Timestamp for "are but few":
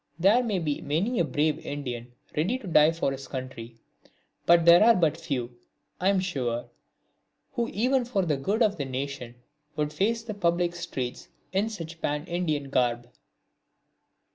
4.83-5.59